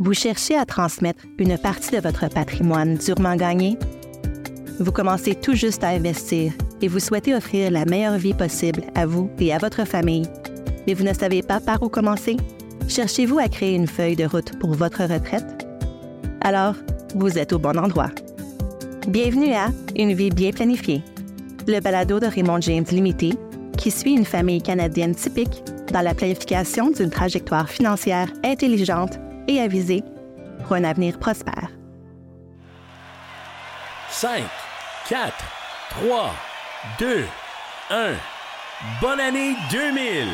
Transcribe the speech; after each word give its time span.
Vous 0.00 0.14
cherchez 0.14 0.56
à 0.56 0.64
transmettre 0.64 1.24
une 1.38 1.58
partie 1.58 1.90
de 1.90 2.00
votre 2.00 2.28
patrimoine 2.28 2.98
durement 2.98 3.34
gagné? 3.34 3.76
Vous 4.78 4.92
commencez 4.92 5.34
tout 5.34 5.54
juste 5.54 5.82
à 5.82 5.88
investir 5.88 6.52
et 6.80 6.86
vous 6.86 7.00
souhaitez 7.00 7.34
offrir 7.34 7.72
la 7.72 7.84
meilleure 7.84 8.16
vie 8.16 8.32
possible 8.32 8.84
à 8.94 9.06
vous 9.06 9.28
et 9.40 9.52
à 9.52 9.58
votre 9.58 9.84
famille, 9.84 10.28
mais 10.86 10.94
vous 10.94 11.02
ne 11.02 11.12
savez 11.12 11.42
pas 11.42 11.58
par 11.58 11.82
où 11.82 11.88
commencer? 11.88 12.36
Cherchez-vous 12.86 13.40
à 13.40 13.48
créer 13.48 13.74
une 13.74 13.88
feuille 13.88 14.14
de 14.14 14.24
route 14.24 14.56
pour 14.60 14.72
votre 14.74 15.02
retraite? 15.02 15.66
Alors, 16.42 16.76
vous 17.16 17.36
êtes 17.36 17.52
au 17.52 17.58
bon 17.58 17.76
endroit. 17.76 18.10
Bienvenue 19.08 19.52
à 19.52 19.70
Une 19.96 20.14
vie 20.14 20.30
bien 20.30 20.52
planifiée, 20.52 21.02
le 21.66 21.80
balado 21.80 22.20
de 22.20 22.26
Raymond 22.26 22.60
James 22.60 22.86
Limité 22.92 23.32
qui 23.76 23.90
suit 23.90 24.14
une 24.14 24.24
famille 24.24 24.62
canadienne 24.62 25.16
typique 25.16 25.64
dans 25.92 26.02
la 26.02 26.14
planification 26.14 26.90
d'une 26.90 27.10
trajectoire 27.10 27.68
financière 27.68 28.28
intelligente 28.44 29.18
et 29.48 29.60
avisée 29.60 30.04
pour 30.62 30.74
un 30.74 30.84
avenir 30.84 31.18
prospère. 31.18 31.70
5, 34.10 34.42
4, 35.08 35.32
3, 35.90 36.34
2, 37.00 37.24
1. 37.90 38.12
Bonne 39.00 39.20
année 39.20 39.54
2000! 39.72 40.28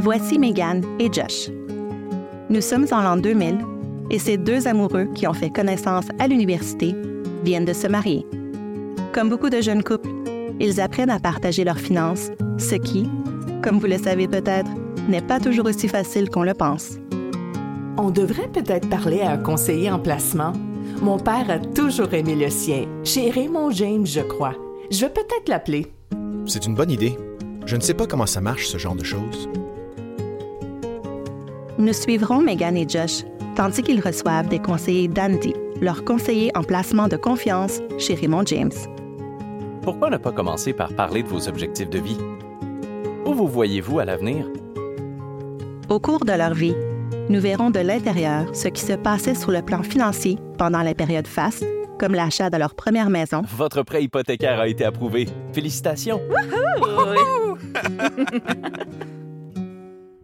Voici 0.00 0.38
Megan 0.38 0.82
et 0.98 1.12
Josh. 1.12 1.50
Nous 2.48 2.60
sommes 2.60 2.86
en 2.92 3.02
l'an 3.02 3.16
2000 3.16 3.58
et 4.10 4.18
ces 4.18 4.38
deux 4.38 4.66
amoureux 4.66 5.06
qui 5.14 5.26
ont 5.26 5.34
fait 5.34 5.50
connaissance 5.50 6.06
à 6.18 6.28
l'université 6.28 6.94
viennent 7.44 7.66
de 7.66 7.72
se 7.72 7.86
marier. 7.86 8.24
Comme 9.12 9.28
beaucoup 9.28 9.50
de 9.50 9.60
jeunes 9.60 9.82
couples, 9.82 10.08
ils 10.60 10.80
apprennent 10.80 11.10
à 11.10 11.20
partager 11.20 11.64
leurs 11.64 11.78
finances, 11.78 12.30
ce 12.58 12.76
qui, 12.76 13.08
comme 13.62 13.78
vous 13.78 13.86
le 13.86 13.98
savez 13.98 14.28
peut-être, 14.28 14.70
n'est 15.08 15.22
pas 15.22 15.40
toujours 15.40 15.66
aussi 15.66 15.88
facile 15.88 16.30
qu'on 16.30 16.42
le 16.42 16.54
pense. 16.54 16.98
On 17.96 18.10
devrait 18.10 18.48
peut-être 18.48 18.88
parler 18.88 19.22
à 19.22 19.32
un 19.32 19.38
conseiller 19.38 19.90
en 19.90 19.98
placement. 19.98 20.52
Mon 21.02 21.18
père 21.18 21.50
a 21.50 21.58
toujours 21.58 22.12
aimé 22.14 22.36
le 22.36 22.50
sien, 22.50 22.86
chez 23.04 23.30
Raymond 23.30 23.70
James, 23.70 24.06
je 24.06 24.20
crois. 24.20 24.54
Je 24.90 25.00
vais 25.00 25.12
peut-être 25.12 25.48
l'appeler. 25.48 25.86
C'est 26.46 26.66
une 26.66 26.74
bonne 26.74 26.90
idée. 26.90 27.16
Je 27.66 27.76
ne 27.76 27.80
sais 27.80 27.94
pas 27.94 28.06
comment 28.06 28.26
ça 28.26 28.40
marche, 28.40 28.68
ce 28.68 28.78
genre 28.78 28.94
de 28.94 29.04
choses. 29.04 29.48
Nous 31.78 31.92
suivrons 31.92 32.40
Megan 32.40 32.76
et 32.76 32.88
Josh, 32.88 33.24
tandis 33.54 33.82
qu'ils 33.82 34.00
reçoivent 34.00 34.48
des 34.48 34.58
conseillers 34.58 35.08
d'Andy, 35.08 35.54
leur 35.80 36.04
conseiller 36.04 36.50
en 36.56 36.62
placement 36.62 37.08
de 37.08 37.16
confiance 37.16 37.80
chez 37.98 38.14
Raymond 38.14 38.46
James. 38.46 38.72
Pourquoi 39.82 40.10
ne 40.10 40.16
pas 40.16 40.32
commencer 40.32 40.72
par 40.72 40.92
parler 40.92 41.22
de 41.22 41.28
vos 41.28 41.48
objectifs 41.48 41.90
de 41.90 41.98
vie? 41.98 42.18
Où 43.26 43.34
vous 43.34 43.48
voyez-vous 43.48 43.98
à 43.98 44.04
l'avenir? 44.04 44.46
Au 45.88 45.98
cours 46.00 46.24
de 46.24 46.32
leur 46.32 46.52
vie, 46.52 46.74
nous 47.30 47.40
verrons 47.40 47.70
de 47.70 47.78
l'intérieur 47.80 48.54
ce 48.54 48.68
qui 48.68 48.82
se 48.82 48.92
passait 48.92 49.34
sur 49.34 49.50
le 49.50 49.62
plan 49.62 49.82
financier 49.82 50.36
pendant 50.58 50.82
la 50.82 50.94
période 50.94 51.26
faste, 51.26 51.64
comme 51.98 52.14
l'achat 52.14 52.50
de 52.50 52.58
leur 52.58 52.74
première 52.74 53.08
maison, 53.08 53.42
Votre 53.56 53.82
prêt 53.82 54.02
hypothécaire 54.04 54.60
a 54.60 54.68
été 54.68 54.84
approuvé. 54.84 55.28
Félicitations! 55.54 56.20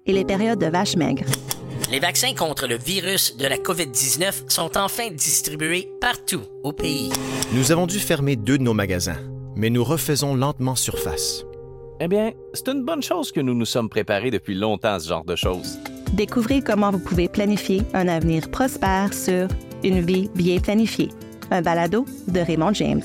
et 0.06 0.12
les 0.12 0.24
périodes 0.24 0.58
de 0.58 0.66
vaches 0.66 0.96
maigres. 0.96 1.24
Les 1.90 1.98
vaccins 1.98 2.34
contre 2.34 2.66
le 2.66 2.76
virus 2.76 3.36
de 3.38 3.46
la 3.46 3.56
COVID-19 3.56 4.50
sont 4.50 4.76
enfin 4.76 5.10
distribués 5.10 5.90
partout 6.00 6.42
au 6.62 6.72
pays. 6.72 7.10
Nous 7.54 7.72
avons 7.72 7.86
dû 7.86 7.98
fermer 7.98 8.36
deux 8.36 8.58
de 8.58 8.62
nos 8.62 8.74
magasins, 8.74 9.18
mais 9.56 9.70
nous 9.70 9.82
refaisons 9.84 10.34
lentement 10.34 10.74
surface. 10.74 11.44
Eh 12.00 12.08
bien, 12.08 12.32
c'est 12.52 12.68
une 12.68 12.84
bonne 12.84 13.02
chose 13.02 13.30
que 13.30 13.40
nous 13.40 13.54
nous 13.54 13.64
sommes 13.64 13.88
préparés 13.88 14.30
depuis 14.30 14.54
longtemps 14.54 14.94
à 14.94 15.00
ce 15.00 15.08
genre 15.08 15.24
de 15.24 15.36
choses. 15.36 15.78
Découvrez 16.12 16.60
comment 16.60 16.90
vous 16.90 16.98
pouvez 16.98 17.28
planifier 17.28 17.82
un 17.92 18.08
avenir 18.08 18.50
prospère 18.50 19.12
sur 19.14 19.48
Une 19.84 20.00
vie 20.00 20.28
bien 20.34 20.58
planifiée, 20.58 21.10
un 21.50 21.62
balado 21.62 22.04
de 22.28 22.40
Raymond 22.40 22.74
James. 22.74 23.02